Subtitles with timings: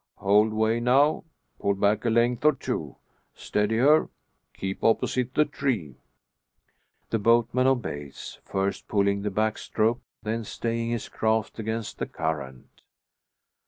[0.17, 1.25] "Hold way now!
[1.59, 2.95] Pull back a length or two.
[3.35, 4.09] Steady her.
[4.55, 5.93] Keep opposite the tree!"
[7.11, 12.81] The boatman obeys; first pulling the back stroke, then staying his craft against the current.